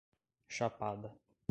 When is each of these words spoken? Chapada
Chapada 0.49 1.13